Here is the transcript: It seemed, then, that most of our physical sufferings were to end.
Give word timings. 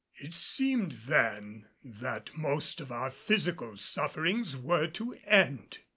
It 0.15 0.33
seemed, 0.33 0.93
then, 1.07 1.67
that 1.83 2.35
most 2.35 2.81
of 2.81 2.91
our 2.91 3.11
physical 3.11 3.77
sufferings 3.77 4.57
were 4.57 4.87
to 4.87 5.13
end. 5.27 5.77